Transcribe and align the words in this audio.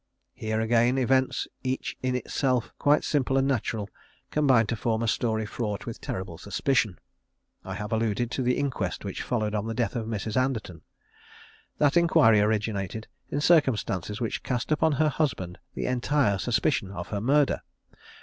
Here 0.33 0.59
again 0.59 0.97
events 0.97 1.47
each 1.63 1.95
in 2.01 2.15
itself 2.15 2.73
quite 2.79 3.03
simple 3.03 3.37
and 3.37 3.47
natural, 3.47 3.87
combine 4.31 4.65
to 4.65 4.75
form 4.75 5.03
a 5.03 5.07
story 5.07 5.45
fraught 5.45 5.85
with 5.85 6.01
terrible 6.01 6.39
suspicion. 6.39 6.97
I 7.63 7.75
have 7.75 7.91
alluded 7.93 8.31
to 8.31 8.41
the 8.41 8.57
inquest 8.57 9.05
which 9.05 9.21
followed 9.21 9.53
on 9.53 9.67
the 9.67 9.75
death 9.75 9.95
of 9.95 10.07
Mrs. 10.07 10.35
Anderton. 10.35 10.81
That 11.77 11.97
inquiry 11.97 12.41
originated 12.41 13.07
in 13.29 13.41
circumstances 13.41 14.19
which 14.19 14.41
cast 14.41 14.71
upon 14.71 14.93
her 14.93 15.09
husband 15.09 15.59
the 15.75 15.85
entire 15.85 16.39
suspicion 16.39 16.89
of 16.89 17.09
her 17.09 17.21
murder. 17.21 17.61